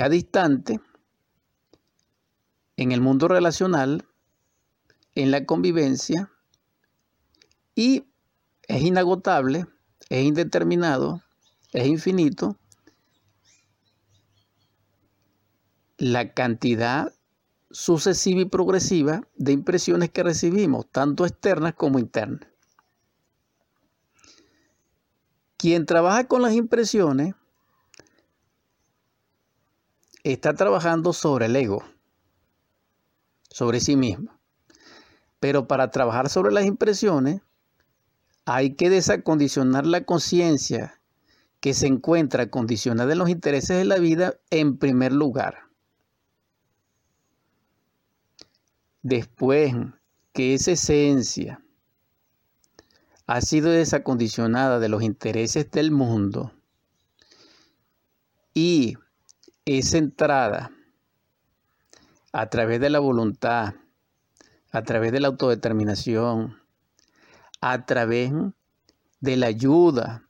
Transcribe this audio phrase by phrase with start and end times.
[0.00, 0.80] cada instante,
[2.78, 4.08] en el mundo relacional,
[5.14, 6.32] en la convivencia,
[7.74, 8.06] y
[8.62, 9.66] es inagotable,
[10.08, 11.22] es indeterminado,
[11.74, 12.56] es infinito
[15.98, 17.12] la cantidad
[17.70, 22.48] sucesiva y progresiva de impresiones que recibimos, tanto externas como internas.
[25.58, 27.34] Quien trabaja con las impresiones
[30.24, 31.84] está trabajando sobre el ego,
[33.50, 34.38] sobre sí mismo.
[35.38, 37.40] Pero para trabajar sobre las impresiones
[38.44, 41.00] hay que desacondicionar la conciencia
[41.60, 45.58] que se encuentra condicionada en los intereses de la vida en primer lugar.
[49.02, 49.74] Después
[50.32, 51.62] que esa esencia
[53.26, 56.52] ha sido desacondicionada de los intereses del mundo
[58.52, 58.96] y
[59.64, 60.70] es entrada
[62.32, 63.74] a través de la voluntad,
[64.72, 66.60] a través de la autodeterminación,
[67.60, 68.32] a través
[69.20, 70.28] de la ayuda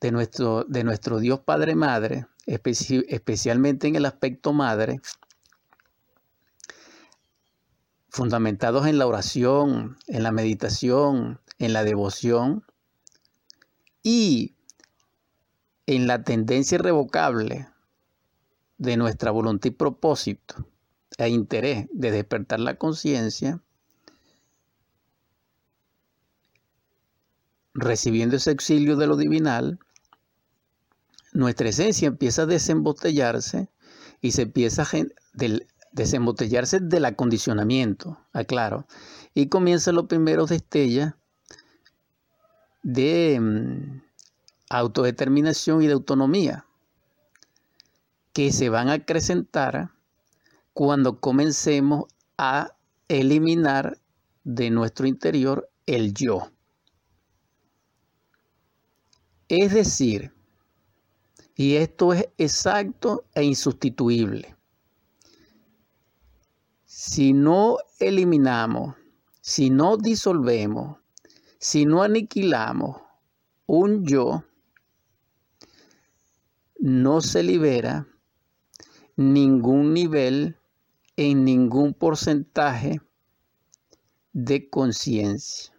[0.00, 5.00] de nuestro, de nuestro Dios Padre Madre, especialmente en el aspecto madre,
[8.08, 12.64] fundamentados en la oración, en la meditación, en la devoción
[14.02, 14.56] y
[15.86, 17.68] en la tendencia irrevocable
[18.80, 20.66] de nuestra voluntad y propósito
[21.18, 23.60] e interés de despertar la conciencia,
[27.74, 29.78] recibiendo ese auxilio de lo divinal,
[31.34, 33.68] nuestra esencia empieza a desembotellarse
[34.22, 34.88] y se empieza a
[35.92, 38.86] desembotellarse del acondicionamiento, aclaro,
[39.34, 41.12] y comienza los primeros destellos
[42.82, 44.02] de mm,
[44.70, 46.64] autodeterminación y de autonomía
[48.32, 49.90] que se van a acrecentar
[50.72, 52.04] cuando comencemos
[52.38, 52.76] a
[53.08, 53.98] eliminar
[54.44, 56.50] de nuestro interior el yo.
[59.48, 60.32] Es decir,
[61.56, 64.56] y esto es exacto e insustituible,
[66.86, 68.94] si no eliminamos,
[69.40, 70.98] si no disolvemos,
[71.58, 73.02] si no aniquilamos
[73.66, 74.44] un yo,
[76.78, 78.09] no se libera
[79.20, 80.56] ningún nivel
[81.16, 83.02] en ningún porcentaje
[84.32, 85.74] de conciencia.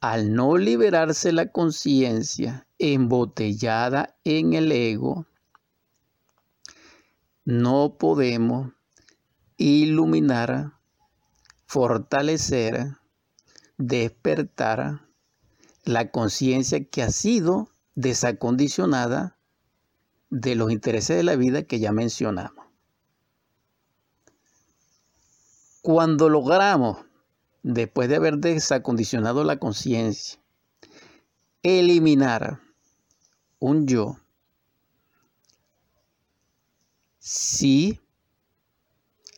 [0.00, 5.26] Al no liberarse la conciencia embotellada en el ego,
[7.44, 8.70] no podemos
[9.56, 10.74] iluminar,
[11.66, 12.96] fortalecer,
[13.76, 15.08] despertar
[15.82, 19.37] la conciencia que ha sido desacondicionada
[20.30, 22.66] de los intereses de la vida que ya mencionamos.
[25.82, 26.98] Cuando logramos,
[27.62, 30.40] después de haber desacondicionado la conciencia,
[31.62, 32.60] eliminar
[33.58, 34.18] un yo,
[37.18, 38.00] sí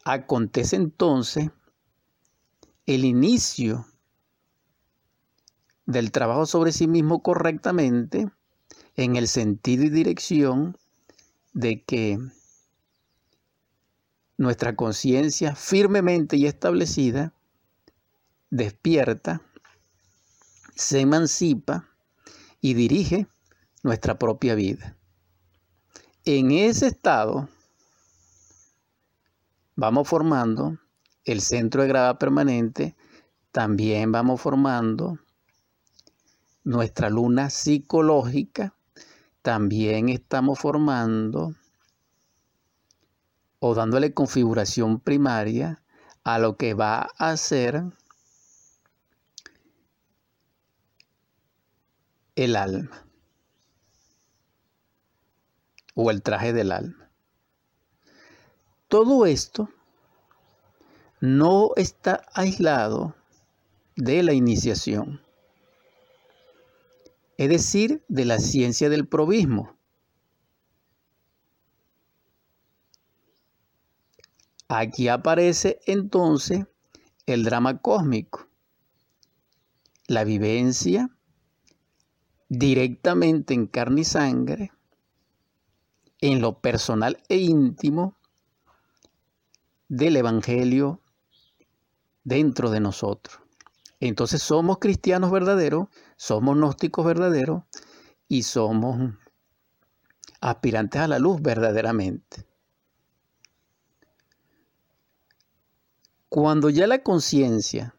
[0.04, 1.50] Acontece entonces
[2.86, 3.86] el inicio
[5.84, 8.30] del trabajo sobre sí mismo correctamente
[8.96, 10.78] en el sentido y dirección
[11.52, 12.18] de que
[14.36, 17.34] nuestra conciencia firmemente y establecida
[18.50, 19.42] despierta,
[20.74, 21.88] se emancipa
[22.60, 23.26] y dirige
[23.82, 24.96] nuestra propia vida.
[26.24, 27.48] En ese estado
[29.76, 30.78] vamos formando
[31.24, 32.96] el centro de grava permanente,
[33.52, 35.18] también vamos formando
[36.64, 38.74] nuestra luna psicológica,
[39.42, 41.54] también estamos formando
[43.58, 45.82] o dándole configuración primaria
[46.24, 47.84] a lo que va a ser
[52.36, 53.06] el alma
[55.94, 57.10] o el traje del alma.
[58.88, 59.68] Todo esto
[61.20, 63.14] no está aislado
[63.96, 65.20] de la iniciación,
[67.40, 69.74] es decir, de la ciencia del probismo.
[74.68, 76.66] Aquí aparece entonces
[77.24, 78.46] el drama cósmico,
[80.06, 81.08] la vivencia
[82.50, 84.72] directamente en carne y sangre,
[86.20, 88.18] en lo personal e íntimo
[89.88, 91.00] del Evangelio
[92.22, 93.40] dentro de nosotros.
[93.98, 95.88] Entonces somos cristianos verdaderos,
[96.20, 97.62] somos gnósticos verdaderos
[98.28, 99.14] y somos
[100.42, 102.44] aspirantes a la luz verdaderamente.
[106.28, 107.94] Cuando ya la conciencia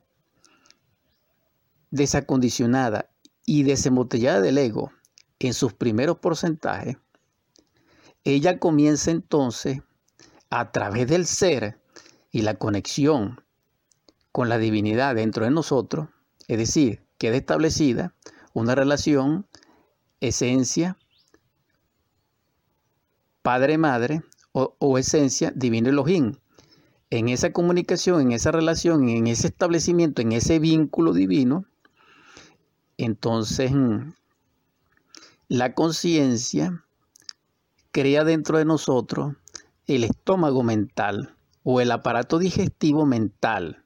[1.90, 3.10] desacondicionada
[3.44, 4.92] y desembotellada del ego
[5.40, 6.98] en sus primeros porcentajes,
[8.24, 9.82] ella comienza entonces
[10.52, 11.82] a través del ser
[12.30, 13.44] y la conexión
[14.32, 16.10] con la divinidad dentro de nosotros,
[16.48, 18.16] es decir, queda establecida
[18.56, 19.46] una relación
[20.22, 20.98] esencia
[23.44, 24.24] padre-madre
[24.54, 26.34] o, esencia divino Elohim.
[27.12, 31.66] En esa comunicación, en esa relación, en ese establecimiento, en ese vínculo divino,
[32.98, 33.72] entonces
[35.48, 36.84] la conciencia
[37.92, 39.36] crea dentro de nosotros
[39.86, 43.86] el estómago mental o el aparato digestivo mental.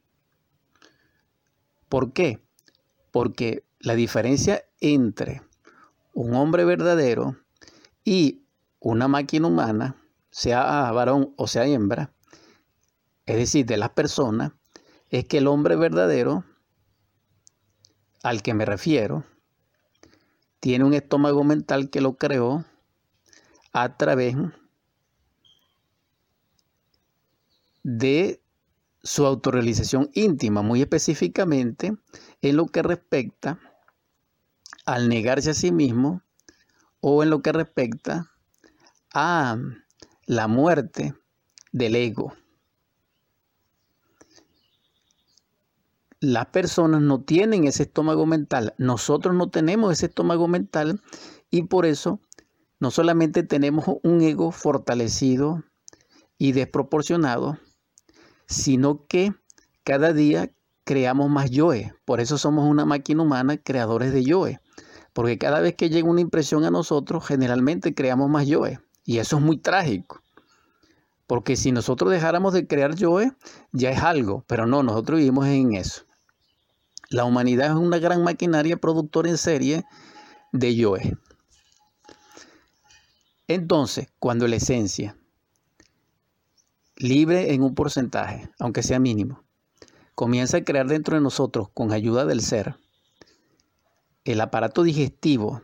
[1.89, 2.44] ¿Por qué?
[3.15, 5.41] Porque la diferencia entre
[6.13, 7.37] un hombre verdadero
[8.03, 8.43] y
[8.81, 9.95] una máquina humana,
[10.31, 12.13] sea varón o sea hembra,
[13.25, 14.51] es decir, de las personas,
[15.09, 16.43] es que el hombre verdadero,
[18.21, 19.23] al que me refiero,
[20.59, 22.65] tiene un estómago mental que lo creó
[23.71, 24.35] a través
[27.81, 28.41] de
[29.05, 31.95] su autorrealización íntima, muy específicamente
[32.41, 33.59] en lo que respecta
[34.83, 36.23] al negarse a sí mismo
[37.01, 38.31] o en lo que respecta
[39.13, 39.57] a
[40.25, 41.13] la muerte
[41.71, 42.33] del ego.
[46.19, 51.03] Las personas no tienen ese estómago mental, nosotros no tenemos ese estómago mental
[51.51, 52.19] y por eso
[52.79, 55.63] no solamente tenemos un ego fortalecido
[56.39, 57.59] y desproporcionado,
[58.47, 59.33] sino que
[59.83, 60.51] cada día
[60.83, 61.93] creamos más yoe.
[62.05, 64.59] Por eso somos una máquina humana creadores de yoe.
[65.13, 68.79] Porque cada vez que llega una impresión a nosotros, generalmente creamos más yoe.
[69.03, 70.21] Y eso es muy trágico.
[71.27, 73.31] Porque si nosotros dejáramos de crear yoe,
[73.71, 74.43] ya es algo.
[74.47, 76.03] Pero no, nosotros vivimos en eso.
[77.09, 79.85] La humanidad es una gran maquinaria productora en serie
[80.51, 81.17] de yoe.
[83.47, 85.15] Entonces, cuando la esencia,
[86.97, 89.43] libre en un porcentaje, aunque sea mínimo,
[90.15, 92.75] comienza a crear dentro de nosotros, con ayuda del ser,
[94.23, 95.61] el aparato digestivo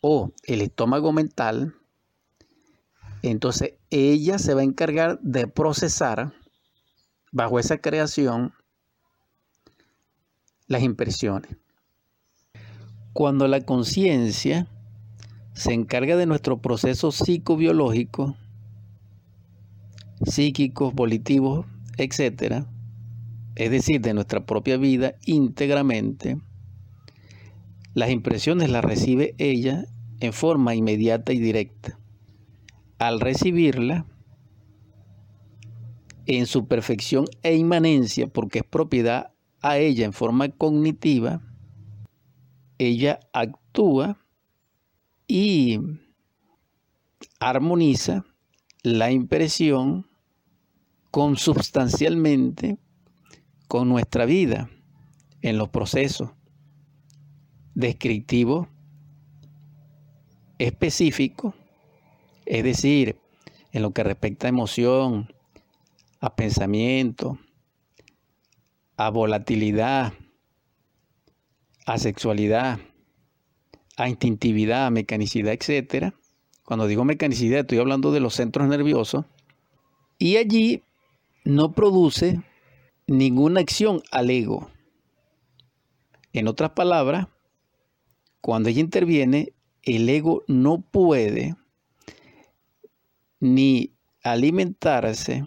[0.00, 1.74] o el estómago mental,
[3.22, 6.32] entonces ella se va a encargar de procesar
[7.32, 8.54] bajo esa creación
[10.66, 11.56] las impresiones.
[13.12, 14.68] Cuando la conciencia
[15.52, 18.36] se encarga de nuestro proceso psicobiológico,
[20.24, 21.66] psíquicos, volitivos,
[21.96, 22.64] etc.,
[23.54, 26.38] es decir, de nuestra propia vida íntegramente,
[27.94, 29.84] las impresiones las recibe ella
[30.20, 31.98] en forma inmediata y directa.
[32.98, 34.06] Al recibirla,
[36.26, 39.32] en su perfección e inmanencia, porque es propiedad
[39.62, 41.40] a ella en forma cognitiva,
[42.78, 44.18] ella actúa
[45.26, 45.80] y
[47.40, 48.24] armoniza
[48.82, 50.06] la impresión
[51.10, 52.78] consubstancialmente
[53.66, 54.70] con nuestra vida
[55.42, 56.30] en los procesos
[57.74, 58.68] descriptivos
[60.58, 61.54] específicos,
[62.44, 63.20] es decir,
[63.72, 65.32] en lo que respecta a emoción,
[66.20, 67.38] a pensamiento,
[68.96, 70.12] a volatilidad,
[71.86, 72.80] a sexualidad,
[73.96, 76.12] a instintividad, a mecanicidad, etc.
[76.68, 79.24] Cuando digo mecanicidad estoy hablando de los centros nerviosos.
[80.18, 80.82] Y allí
[81.42, 82.42] no produce
[83.06, 84.68] ninguna acción al ego.
[86.34, 87.28] En otras palabras,
[88.42, 91.56] cuando ella interviene, el ego no puede
[93.40, 95.46] ni alimentarse,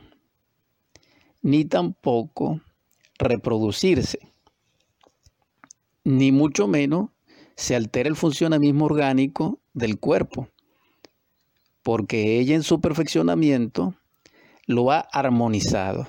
[1.44, 2.62] ni tampoco
[3.20, 4.18] reproducirse,
[6.04, 7.12] ni mucho menos
[7.56, 10.48] se altera el funcionamiento orgánico del cuerpo,
[11.84, 13.96] porque ella en su perfeccionamiento
[14.66, 16.08] lo ha armonizado.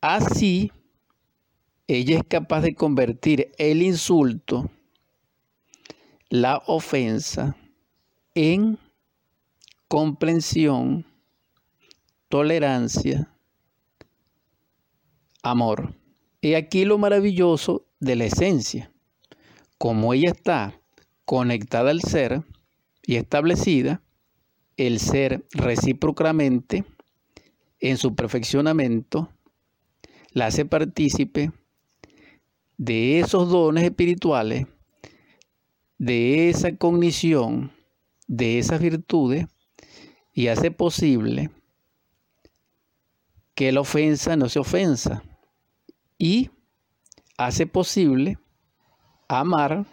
[0.00, 0.72] Así,
[1.86, 4.70] ella es capaz de convertir el insulto,
[6.28, 7.56] la ofensa,
[8.34, 8.78] en
[9.88, 11.06] comprensión,
[12.28, 13.32] tolerancia,
[15.42, 15.94] amor.
[16.40, 18.92] Y aquí lo maravilloso de la esencia.
[19.78, 20.80] Como ella está
[21.24, 22.42] conectada al ser
[23.02, 24.02] y establecida,
[24.76, 26.84] el ser recíprocamente
[27.80, 29.30] en su perfeccionamiento
[30.30, 31.52] la hace partícipe
[32.76, 34.66] de esos dones espirituales
[35.98, 37.72] de esa cognición,
[38.26, 39.46] de esas virtudes,
[40.32, 41.50] y hace posible
[43.54, 45.22] que la ofensa no se ofensa.
[46.18, 46.50] Y
[47.38, 48.38] hace posible
[49.28, 49.86] amar,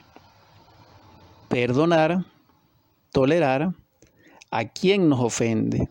[1.48, 2.26] perdonar,
[3.12, 3.74] tolerar
[4.52, 5.90] a quien nos ofende.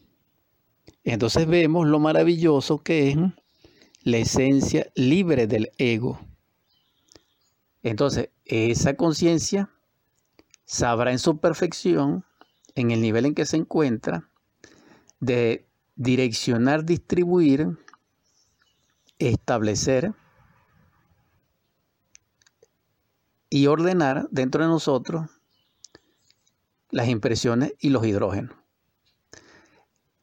[1.03, 3.17] Entonces vemos lo maravilloso que es
[4.03, 6.21] la esencia libre del ego.
[7.83, 9.71] Entonces, esa conciencia
[10.65, 12.25] sabrá en su perfección,
[12.75, 14.29] en el nivel en que se encuentra,
[15.19, 17.79] de direccionar, distribuir,
[19.19, 20.13] establecer
[23.49, 25.40] y ordenar dentro de nosotros
[26.91, 28.57] las impresiones y los hidrógenos.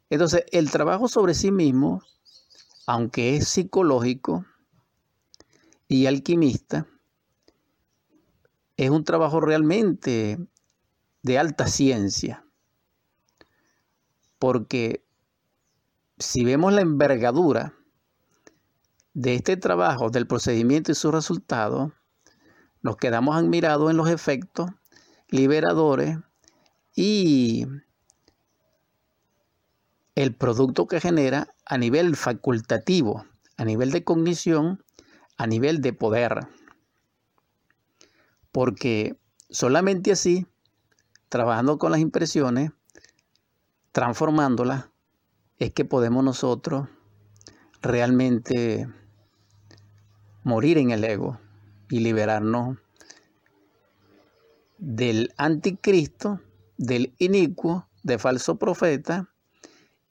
[0.09, 2.01] Entonces, el trabajo sobre sí mismo,
[2.85, 4.45] aunque es psicológico
[5.87, 6.87] y alquimista,
[8.77, 10.37] es un trabajo realmente
[11.23, 12.45] de alta ciencia,
[14.39, 15.03] porque
[16.19, 17.73] si vemos la envergadura
[19.13, 21.91] de este trabajo, del procedimiento y sus resultados,
[22.81, 24.69] nos quedamos admirados en los efectos
[25.29, 26.19] liberadores
[26.99, 27.67] y
[30.15, 33.23] el producto que genera a nivel facultativo,
[33.55, 34.83] a nivel de cognición,
[35.37, 36.47] a nivel de poder.
[38.51, 39.15] Porque
[39.47, 40.47] solamente así,
[41.29, 42.71] trabajando con las impresiones,
[43.91, 44.89] transformándolas,
[45.59, 46.89] es que podemos nosotros
[47.83, 48.87] realmente
[50.43, 51.39] morir en el ego
[51.91, 52.79] y liberarnos
[54.79, 56.41] del anticristo,
[56.77, 59.29] del inicuo, de falso profeta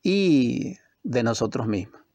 [0.03, 2.06] y de nosotros mismos.